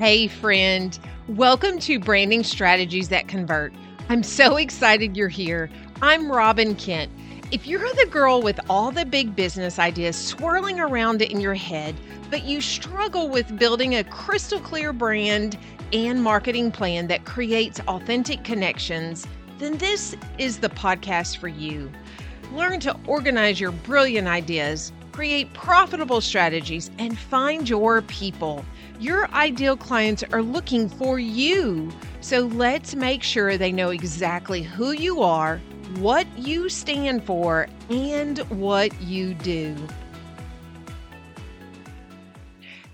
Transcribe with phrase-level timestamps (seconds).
[0.00, 0.98] Hey, friend.
[1.28, 3.74] Welcome to Branding Strategies That Convert.
[4.08, 5.68] I'm so excited you're here.
[6.00, 7.12] I'm Robbin Kent.
[7.52, 11.94] If you're the girl with all the big business ideas swirling around in your head,
[12.30, 15.58] but you struggle with building a crystal clear brand
[15.92, 19.26] and marketing plan that creates authentic connections,
[19.58, 21.92] then this is the podcast for you.
[22.54, 28.64] Learn to organize your brilliant ideas, create profitable strategies, and find your people.
[29.00, 31.90] Your ideal clients are looking for you.
[32.20, 35.58] So let's make sure they know exactly who you are,
[36.00, 39.74] what you stand for, and what you do.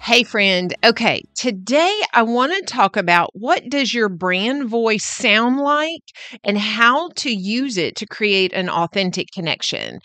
[0.06, 0.72] Hey friend.
[0.84, 6.02] Okay, today I want to talk about what does your brand voice sound like
[6.44, 9.98] and how to use it to create an authentic connection.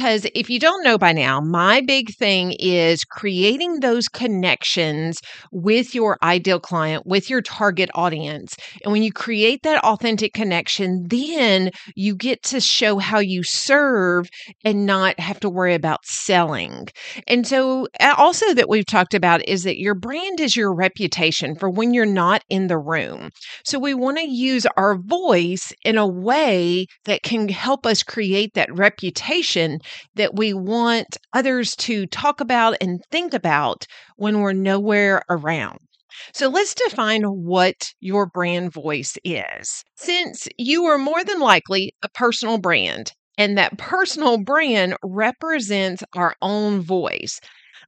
[0.00, 5.18] Cuz if you don't know by now, my big thing is creating those connections
[5.50, 8.54] with your ideal client, with your target audience.
[8.84, 14.28] And when you create that authentic connection, then you get to show how you serve
[14.64, 16.86] and not have to worry about selling.
[17.26, 21.68] And so also that we've talked about is that your brand is your reputation for
[21.70, 23.30] when you're not in the room.
[23.64, 28.54] So we want to use our voice in a way that can help us create
[28.54, 29.78] that reputation
[30.14, 35.78] that we want others to talk about and think about when we're nowhere around.
[36.32, 39.84] So let's define what your brand voice is.
[39.96, 46.34] Since you are more than likely a personal brand, and that personal brand represents our
[46.42, 47.40] own voice.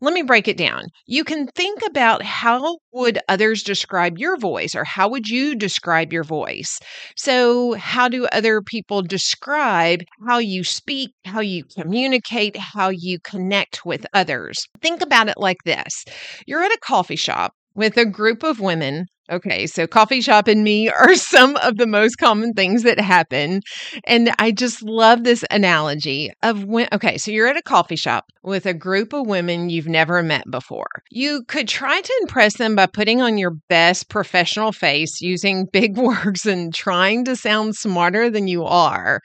[0.03, 0.87] Let me break it down.
[1.07, 6.11] You can think about how would others describe your voice or how would you describe
[6.11, 6.79] your voice?
[7.17, 13.85] So, how do other people describe how you speak, how you communicate, how you connect
[13.85, 14.67] with others?
[14.81, 16.05] Think about it like this.
[16.47, 20.65] You're at a coffee shop with a group of women Okay, so coffee shop and
[20.65, 23.61] me are some of the most common things that happen.
[24.05, 28.27] And I just love this analogy of when, okay, so you're at a coffee shop
[28.43, 30.89] with a group of women you've never met before.
[31.11, 35.97] You could try to impress them by putting on your best professional face using big
[35.97, 39.21] words and trying to sound smarter than you are.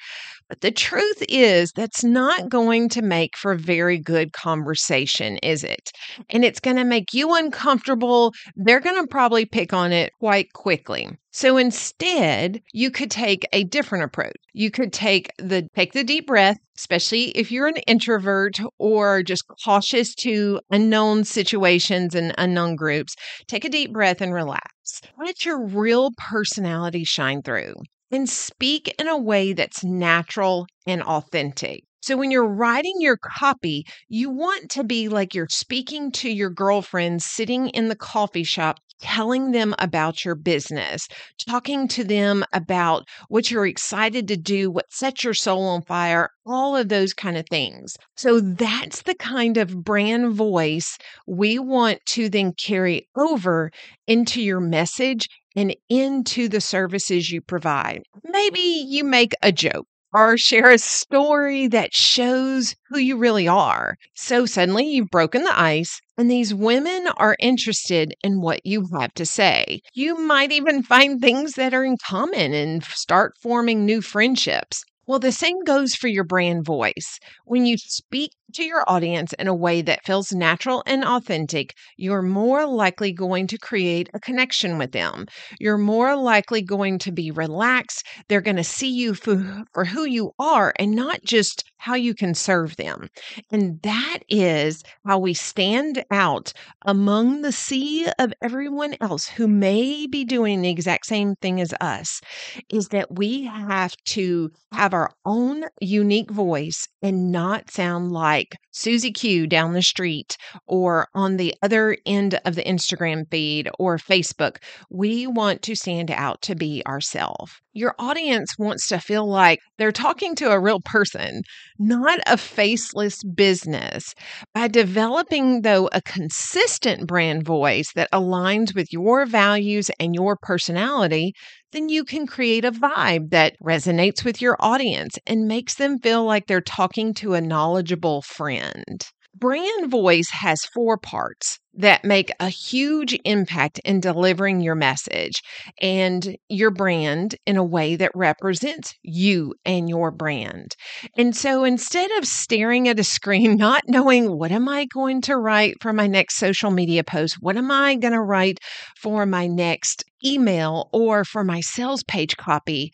[0.47, 5.91] But the truth is, that's not going to make for very good conversation, is it?
[6.29, 8.31] And it's going to make you uncomfortable.
[8.55, 11.09] They're going to probably pick on it quite quickly.
[11.31, 14.38] So instead, you could take a different approach.
[14.53, 19.44] You could take the take the deep breath, especially if you're an introvert or just
[19.66, 23.16] cautious to unknown situations and unknown groups.
[23.47, 25.01] Take a deep breath and relax.
[25.17, 27.73] Let your real personality shine through
[28.11, 31.83] and speak in a way that's natural and authentic.
[32.05, 36.51] So when you're writing your copy, you want to be like you're speaking to your
[36.51, 41.07] girlfriend sitting in the coffee shop, telling them about your business,
[41.49, 46.29] talking to them about what you're excited to do, what sets your soul on fire,
[46.45, 47.97] all of those kind of things.
[48.16, 53.72] So that's the kind of brand voice we want to then carry over
[54.05, 58.03] into your message and into the services you provide.
[58.23, 63.97] Maybe you make a joke or share a story that shows who you really are.
[64.13, 69.13] So suddenly you've broken the ice and these women are interested in what you have
[69.16, 69.81] to say.
[69.93, 74.85] You might even find things that are in common and start forming new friendships.
[75.07, 77.19] Well, the same goes for your brand voice.
[77.43, 82.22] When you speak to your audience in a way that feels natural and authentic, you're
[82.22, 85.25] more likely going to create a connection with them.
[85.59, 88.05] You're more likely going to be relaxed.
[88.28, 92.13] They're going to see you for, for who you are and not just how you
[92.16, 93.09] can serve them.
[93.51, 96.51] And that is how we stand out
[96.85, 101.73] among the sea of everyone else who may be doing the exact same thing as
[101.81, 102.22] us
[102.69, 108.34] is that we have to have our own unique voice and not sound like
[108.72, 113.97] Susie Q down the street or on the other end of the Instagram feed or
[113.97, 114.58] Facebook.
[114.90, 117.53] We want to stand out to be ourselves.
[117.73, 121.41] Your audience wants to feel like they're talking to a real person,
[121.78, 124.14] not a faceless business.
[124.53, 131.34] By developing, though, a consistent brand voice that aligns with your values and your personality,
[131.75, 136.23] then you can create a vibe that resonates with your audience and makes them feel
[136.23, 139.05] like they're talking to a knowledgeable friend.
[139.37, 145.41] Brand voice has four parts that make a huge impact in delivering your message
[145.82, 150.76] and your brand in a way that represents you and your brand.
[151.17, 155.35] And so instead of staring at a screen, not knowing what am I going to
[155.35, 158.59] write for my next social media post, what am I going to write
[159.02, 162.91] for my next email or for my sales page copy,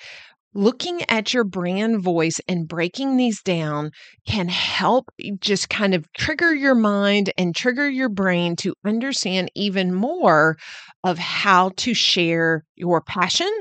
[0.54, 3.92] looking at your brand voice and breaking these down
[4.28, 5.10] can help
[5.40, 10.58] just kind of trigger your mind and trigger your brain to understand even more
[11.04, 13.52] of how to share your passion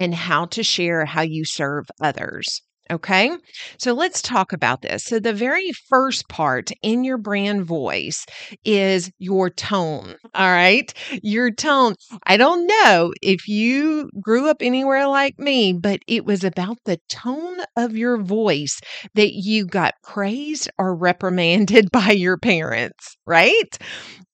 [0.00, 2.62] and how to share how you serve others.
[2.90, 3.30] Okay.
[3.78, 5.04] So let's talk about this.
[5.04, 8.24] So, the very first part in your brand voice
[8.64, 10.14] is your tone.
[10.34, 10.92] All right.
[11.22, 11.96] Your tone.
[12.26, 16.98] I don't know if you grew up anywhere like me, but it was about the
[17.10, 18.80] tone of your voice
[19.14, 23.76] that you got praised or reprimanded by your parents, right?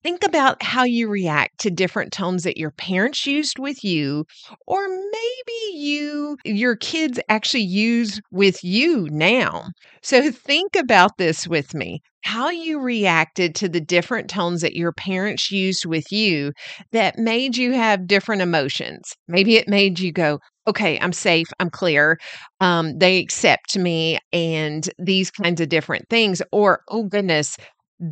[0.05, 4.27] Think about how you react to different tones that your parents used with you
[4.67, 9.69] or maybe you your kids actually use with you now.
[10.03, 12.03] So think about this with me.
[12.23, 16.53] How you reacted to the different tones that your parents used with you
[16.93, 19.15] that made you have different emotions.
[19.27, 22.19] Maybe it made you go, okay, I'm safe, I'm clear,
[22.61, 26.41] um, they accept me, and these kinds of different things.
[26.53, 27.57] Or, oh goodness,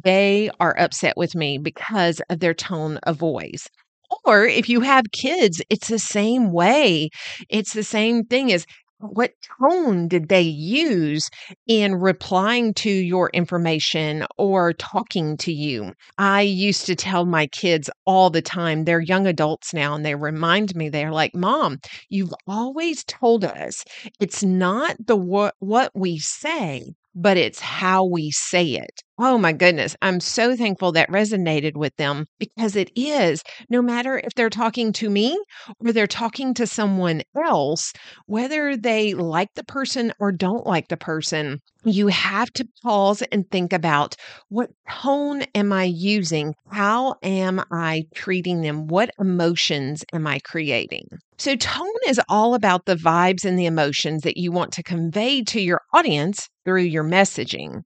[0.04, 3.68] they are upset with me because of their tone of voice.
[4.24, 7.10] Or if you have kids, it's the same way.
[7.48, 8.66] It's the same thing as
[9.02, 11.28] what tone did they use
[11.66, 15.92] in replying to your information or talking to you?
[16.18, 20.14] I used to tell my kids all the time, they're young adults now, and they
[20.14, 21.80] remind me, they're like, Mom,
[22.10, 23.84] you've always told us
[24.20, 29.02] it's not the what, what we say, but it's how we say it.
[29.18, 29.94] Oh my goodness.
[30.02, 34.92] I'm so thankful that resonated with them because it is no matter if they're talking
[34.94, 35.38] to me
[35.80, 37.92] or they're talking to someone else,
[38.26, 43.48] whether they like the person or don't like the person, you have to pause and
[43.50, 44.16] think about
[44.48, 46.54] what tone am I using?
[46.70, 48.86] How am I treating them?
[48.86, 51.08] What emotions am I creating?
[51.38, 55.42] So, tone is all about the vibes and the emotions that you want to convey
[55.44, 57.82] to your audience through your messaging.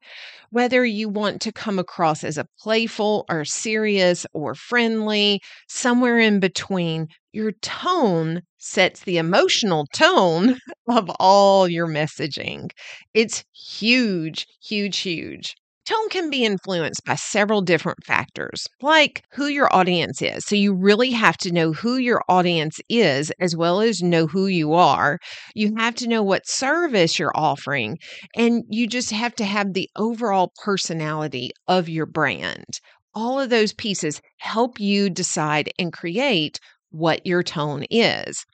[0.50, 6.40] Whether you want to come across as a playful or serious or friendly, somewhere in
[6.40, 10.58] between, your tone sets the emotional tone
[10.88, 12.70] of all your messaging.
[13.14, 15.54] It's huge, huge, huge.
[15.86, 20.44] Tone can be influenced by several different factors, like who your audience is.
[20.44, 24.48] So, you really have to know who your audience is as well as know who
[24.48, 25.18] you are.
[25.54, 27.98] You have to know what service you're offering,
[28.34, 32.80] and you just have to have the overall personality of your brand.
[33.14, 36.58] All of those pieces help you decide and create
[36.90, 38.44] what your tone is.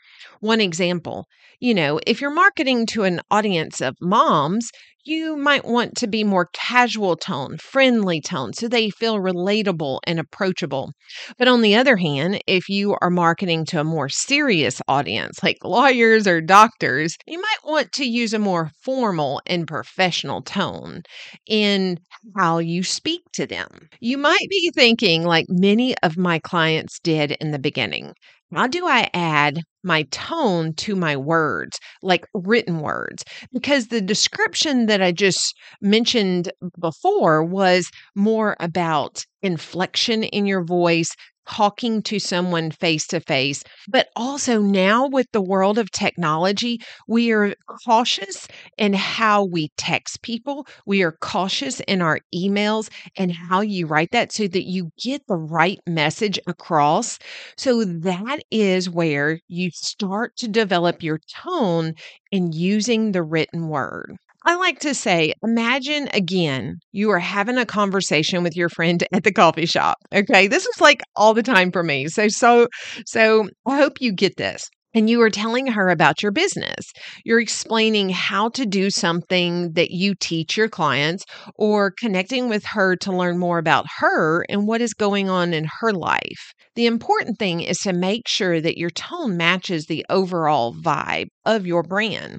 [0.41, 1.27] One example,
[1.61, 4.71] you know, if you're marketing to an audience of moms,
[5.05, 10.21] you might want to be more casual tone, friendly tone, so they feel relatable and
[10.21, 10.93] approachable.
[11.39, 15.59] But on the other hand, if you are marketing to a more serious audience, like
[15.65, 21.03] lawyers or doctors, you might want to use a more formal and professional tone
[21.47, 21.99] in
[22.37, 23.89] how you speak to them.
[24.01, 28.15] You might be thinking, like many of my clients did in the beginning,
[28.55, 33.25] how do I add my tone to my words, like written words?
[33.53, 41.15] Because the description that I just mentioned before was more about inflection in your voice,
[41.49, 43.63] talking to someone face to face.
[43.89, 50.23] But also now with the world of technology, we are cautious in how we text
[50.23, 50.67] people.
[50.87, 55.23] We are cautious in our emails and how you write that so that you get
[55.27, 57.19] the right message across.
[57.57, 61.95] So that is where you start to develop your tone
[62.31, 64.17] in using the written word.
[64.45, 69.25] I like to say, imagine again, you are having a conversation with your friend at
[69.25, 69.99] the coffee shop.
[70.15, 70.49] Okay.
[70.49, 72.09] This is like all the time for me.
[72.09, 72.69] So, so,
[73.07, 76.93] so I hope you get this and you are telling her about your business.
[77.25, 81.25] You're explaining how to do something that you teach your clients
[81.57, 85.67] or connecting with her to learn more about her and what is going on in
[85.81, 86.53] her life.
[86.75, 91.67] The important thing is to make sure that your tone matches the overall vibe of
[91.67, 92.39] your brand.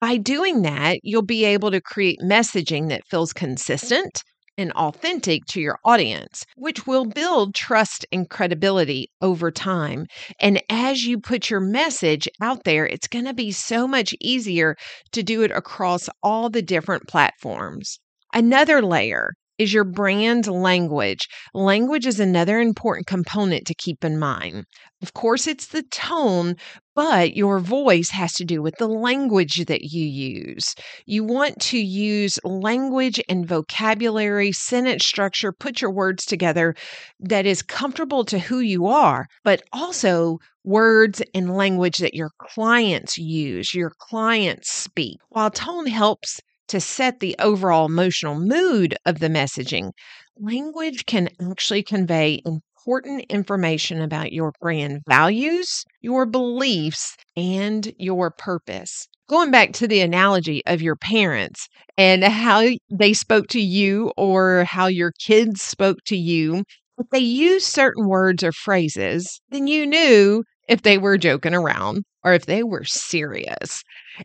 [0.00, 4.22] By doing that, you'll be able to create messaging that feels consistent
[4.56, 10.06] and authentic to your audience, which will build trust and credibility over time.
[10.40, 14.76] And as you put your message out there, it's going to be so much easier
[15.12, 17.98] to do it across all the different platforms.
[18.32, 21.28] Another layer is your brand language.
[21.52, 24.64] Language is another important component to keep in mind.
[25.02, 26.56] Of course, it's the tone,
[26.94, 30.74] but your voice has to do with the language that you use.
[31.06, 36.74] You want to use language and vocabulary, sentence structure, put your words together
[37.20, 43.18] that is comfortable to who you are, but also words and language that your clients
[43.18, 45.18] use, your clients speak.
[45.28, 46.40] While tone helps
[46.74, 49.92] to set the overall emotional mood of the messaging,
[50.36, 59.06] language can actually convey important information about your brand values, your beliefs, and your purpose.
[59.28, 64.64] Going back to the analogy of your parents and how they spoke to you or
[64.64, 66.64] how your kids spoke to you,
[66.98, 72.02] if they used certain words or phrases, then you knew if they were joking around
[72.24, 73.82] or if they were serious.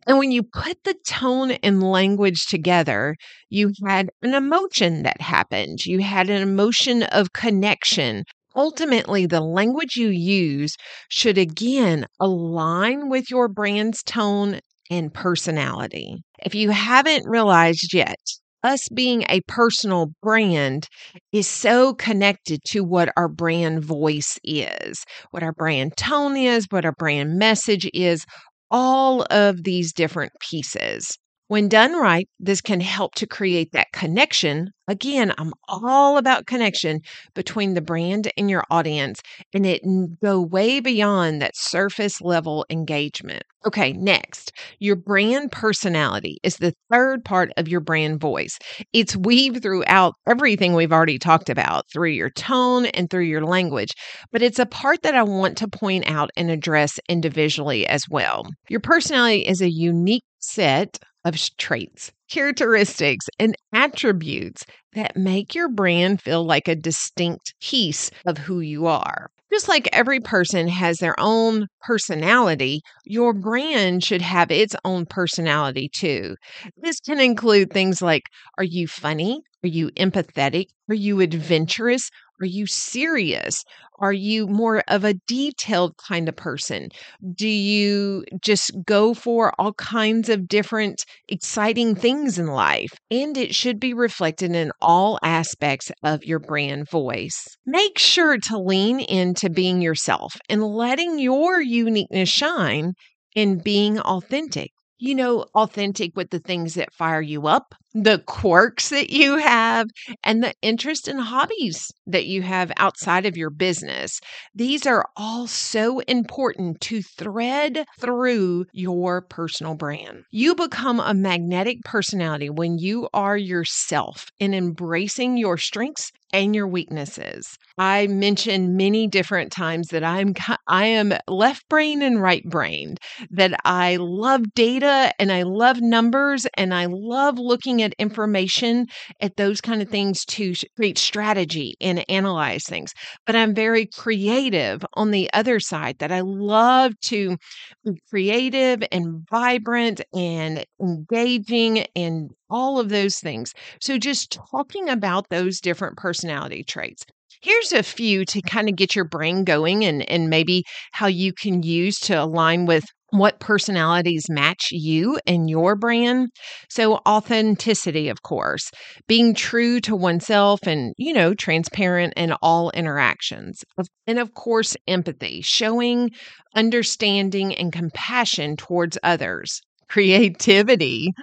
[0.07, 3.15] And when you put the tone and language together,
[3.49, 5.85] you had an emotion that happened.
[5.85, 8.23] You had an emotion of connection.
[8.55, 10.75] Ultimately, the language you use
[11.09, 16.23] should again align with your brand's tone and personality.
[16.43, 18.17] If you haven't realized yet,
[18.63, 20.87] us being a personal brand
[21.31, 26.85] is so connected to what our brand voice is, what our brand tone is, what
[26.85, 28.25] our brand message is,
[28.71, 31.17] all of these different pieces.
[31.49, 34.69] When done right, this can help to create that connection.
[34.87, 37.01] Again, I'm all about connection
[37.33, 39.19] between the brand and your audience,
[39.51, 39.81] and it
[40.21, 43.41] go way beyond that surface level engagement.
[43.65, 48.59] Okay, next, your brand personality is the third part of your brand voice.
[48.93, 53.93] It's weaved throughout everything we've already talked about through your tone and through your language,
[54.31, 58.45] but it's a part that I want to point out and address individually as well.
[58.69, 66.21] Your personality is a unique set of traits, characteristics, and attributes that make your brand
[66.21, 69.29] feel like a distinct piece of who you are.
[69.51, 75.89] Just like every person has their own personality, your brand should have its own personality
[75.93, 76.35] too.
[76.77, 78.23] This can include things like
[78.57, 79.41] Are you funny?
[79.63, 80.67] Are you empathetic?
[80.89, 82.09] Are you adventurous?
[82.41, 83.63] Are you serious?
[83.99, 86.89] Are you more of a detailed kind of person?
[87.35, 92.91] Do you just go for all kinds of different exciting things in life?
[93.11, 97.45] And it should be reflected in all aspects of your brand voice.
[97.65, 102.93] Make sure to lean into being yourself and letting your uniqueness shine
[103.35, 108.89] in being authentic you know, authentic with the things that fire you up, the quirks
[108.89, 109.87] that you have,
[110.23, 114.19] and the interest and hobbies that you have outside of your business.
[114.53, 120.23] These are all so important to thread through your personal brand.
[120.31, 126.67] You become a magnetic personality when you are yourself in embracing your strengths and your
[126.67, 127.57] weaknesses.
[127.79, 130.33] I mentioned many different times that I'm
[130.67, 132.99] I am left brain and right brained,
[133.31, 138.87] that I love data and I love numbers and I love looking at information
[139.21, 142.93] at those kind of things to create strategy and analyze things.
[143.25, 147.37] But I'm very creative on the other side that I love to
[147.85, 153.53] be creative and vibrant and engaging and all of those things.
[153.81, 157.05] So, just talking about those different personality traits.
[157.41, 161.31] Here's a few to kind of get your brain going and, and maybe how you
[161.31, 166.29] can use to align with what personalities match you and your brand.
[166.69, 168.71] So, authenticity, of course,
[169.07, 173.63] being true to oneself and, you know, transparent in all interactions.
[174.07, 176.11] And of course, empathy, showing
[176.55, 179.61] understanding and compassion towards others.
[179.89, 181.13] Creativity,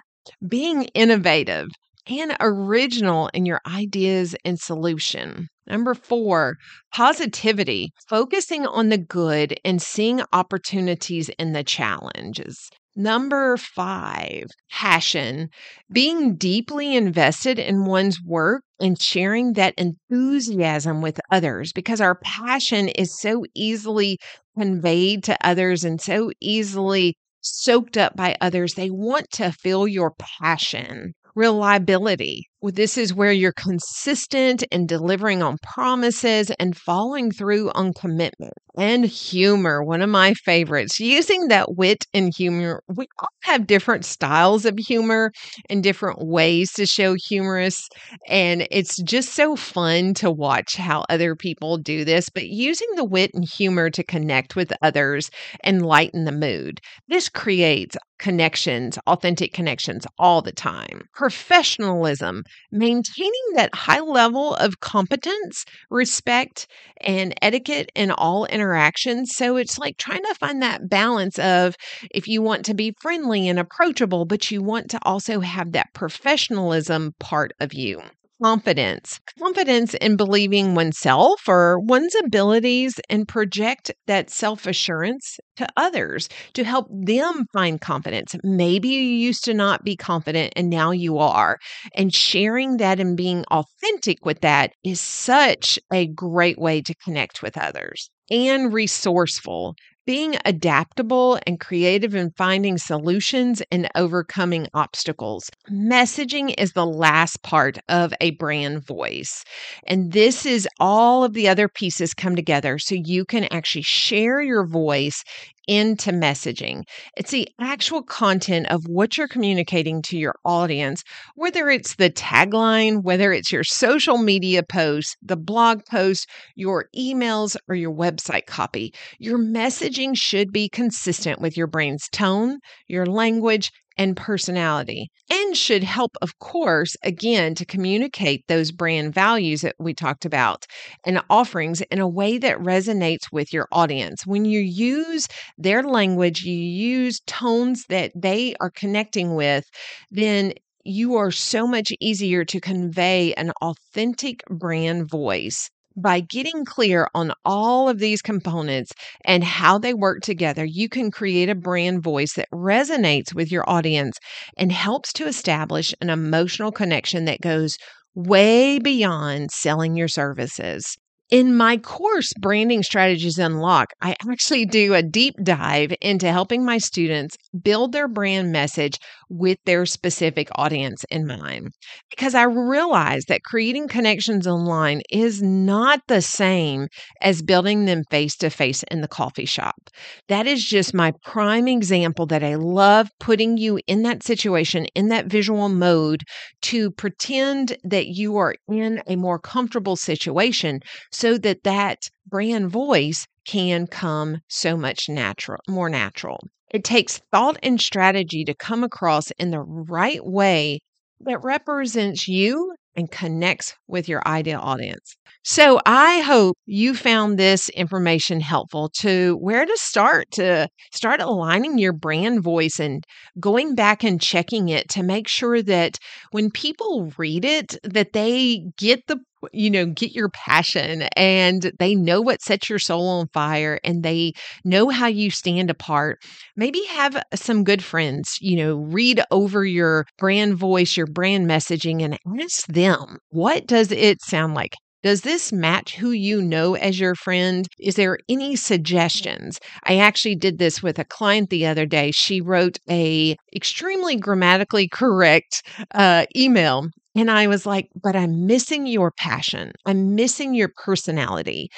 [0.46, 1.68] being innovative
[2.08, 5.48] and original in your ideas and solution.
[5.68, 6.56] Number four,
[6.92, 12.70] positivity, focusing on the good and seeing opportunities in the challenges.
[12.98, 15.50] Number five, passion,
[15.92, 22.88] being deeply invested in one's work and sharing that enthusiasm with others because our passion
[22.88, 24.18] is so easily
[24.58, 28.74] conveyed to others and so easily soaked up by others.
[28.74, 31.12] They want to feel your passion.
[31.34, 32.48] Reliability.
[32.72, 38.52] This is where you're consistent in delivering on promises and following through on commitment.
[38.78, 42.82] And humor, one of my favorites, using that wit and humor.
[42.94, 45.32] We all have different styles of humor
[45.70, 47.88] and different ways to show humorous.
[48.28, 53.04] And it's just so fun to watch how other people do this, but using the
[53.04, 55.30] wit and humor to connect with others
[55.64, 56.80] and lighten the mood.
[57.08, 61.02] This creates connections, authentic connections all the time.
[61.14, 66.66] Professionalism, maintaining that high level of competence, respect,
[67.00, 69.32] and etiquette in all interactions.
[69.34, 71.76] So it's like trying to find that balance of
[72.10, 75.92] if you want to be friendly and approachable, but you want to also have that
[75.94, 78.02] professionalism part of you
[78.42, 79.20] confidence.
[79.38, 86.64] Confidence in believing oneself or one's abilities and project that self assurance to others to
[86.64, 88.34] help them find confidence.
[88.44, 91.58] Maybe you used to not be confident and now you are.
[91.94, 97.42] And sharing that and being authentic with that is such a great way to connect
[97.42, 98.10] with others.
[98.30, 99.74] And resourceful
[100.06, 105.50] being adaptable and creative in finding solutions and overcoming obstacles.
[105.70, 109.44] Messaging is the last part of a brand voice.
[109.86, 114.40] And this is all of the other pieces come together so you can actually share
[114.40, 115.24] your voice
[115.66, 116.82] into messaging.
[117.16, 121.02] It's the actual content of what you're communicating to your audience,
[121.34, 127.56] whether it's the tagline, whether it's your social media posts, the blog post, your emails,
[127.68, 128.92] or your website copy.
[129.18, 132.58] Your messaging should be consistent with your brain's tone,
[132.88, 139.62] your language, and personality, and should help, of course, again, to communicate those brand values
[139.62, 140.66] that we talked about
[141.04, 144.26] and offerings in a way that resonates with your audience.
[144.26, 149.64] When you use their language, you use tones that they are connecting with,
[150.10, 150.52] then
[150.84, 157.32] you are so much easier to convey an authentic brand voice by getting clear on
[157.44, 158.92] all of these components
[159.24, 163.68] and how they work together, you can create a brand voice that resonates with your
[163.68, 164.18] audience
[164.56, 167.76] and helps to establish an emotional connection that goes
[168.14, 170.96] way beyond selling your services.
[171.28, 176.78] In my course, Branding Strategies Unlock, I actually do a deep dive into helping my
[176.78, 181.72] students build their brand message with their specific audience in mind.
[182.10, 186.86] Because I realize that creating connections online is not the same
[187.20, 189.90] as building them face to face in the coffee shop.
[190.28, 195.08] That is just my prime example that I love putting you in that situation, in
[195.08, 196.22] that visual mode
[196.62, 200.78] to pretend that you are in a more comfortable situation
[201.16, 207.56] so that that brand voice can come so much natural more natural it takes thought
[207.62, 210.80] and strategy to come across in the right way
[211.20, 215.16] that represents you and connects with your ideal audience.
[215.44, 221.78] So I hope you found this information helpful to where to start to start aligning
[221.78, 223.04] your brand voice and
[223.38, 225.98] going back and checking it to make sure that
[226.32, 229.20] when people read it that they get the
[229.52, 234.02] you know, get your passion and they know what sets your soul on fire and
[234.02, 234.32] they
[234.64, 236.18] know how you stand apart.
[236.56, 242.02] Maybe have some good friends, you know, read over your brand voice, your brand messaging,
[242.02, 244.74] and ask them, what does it sound like?
[245.06, 247.68] Does this match who you know as your friend?
[247.78, 249.60] Is there any suggestions?
[249.84, 252.10] I actually did this with a client the other day.
[252.10, 255.62] She wrote a extremely grammatically correct
[255.94, 259.72] uh, email and I was like, but I'm missing your passion.
[259.86, 261.70] I'm missing your personality.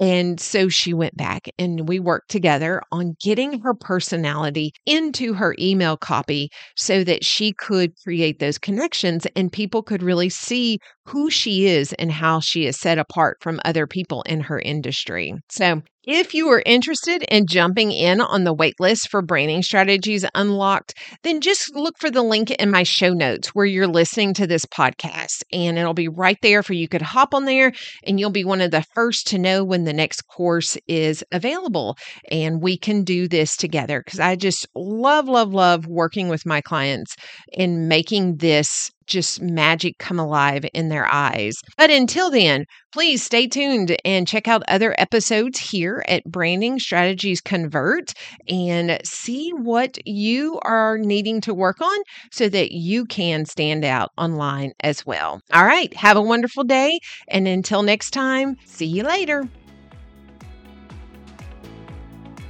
[0.00, 5.54] And so she went back and we worked together on getting her personality into her
[5.58, 11.30] email copy so that she could create those connections and people could really see who
[11.30, 15.34] she is and how she is set apart from other people in her industry.
[15.50, 20.94] So if you are interested in jumping in on the waitlist for Branding Strategies Unlocked,
[21.22, 24.66] then just look for the link in my show notes where you're listening to this
[24.66, 27.72] podcast, and it'll be right there for you could hop on there
[28.04, 31.96] and you'll be one of the first to know when the next course is available.
[32.30, 36.60] And we can do this together because I just love, love, love working with my
[36.60, 37.14] clients
[37.52, 41.54] in making this just magic come alive in their eyes.
[41.76, 47.40] But until then, please stay tuned and check out other episodes here at Branding Strategies
[47.40, 48.12] Convert
[48.48, 51.98] and see what you are needing to work on
[52.30, 55.40] so that you can stand out online as well.
[55.52, 56.98] All right, have a wonderful day.
[57.28, 59.48] And until next time, see you later.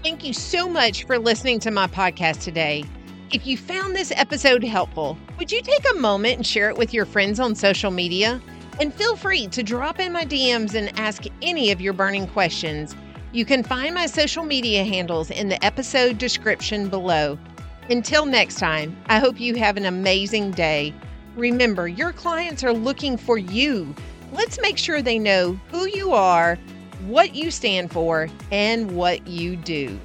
[0.03, 2.85] Thank you so much for listening to my podcast today.
[3.33, 6.94] If you found this episode helpful, would you take a moment and share it with
[6.94, 8.40] your friends on social media?
[8.78, 12.94] And feel free to drop in my DMs and ask any of your burning questions.
[13.33, 17.40] You can find my social media handles in the episode description below.
[17.90, 20.94] Until next time, I hope you have an amazing day.
[21.35, 23.92] Remember, your clients are looking for you.
[24.31, 26.57] Let's make sure they know who you are,
[27.07, 29.98] what you stand for, and what you do.